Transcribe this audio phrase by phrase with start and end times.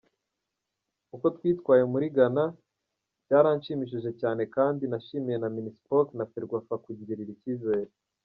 [1.15, 2.45] Uko twitwaye muri Ghana
[3.25, 7.91] byaranshimishije cyane kandi nashimiye na Minispoc na Ferwafa kungirira icyizere.